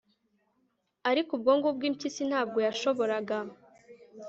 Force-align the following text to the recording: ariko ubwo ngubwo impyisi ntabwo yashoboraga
ariko 1.09 1.31
ubwo 1.37 1.51
ngubwo 1.57 1.83
impyisi 1.89 2.21
ntabwo 2.29 2.57
yashoboraga 2.67 3.37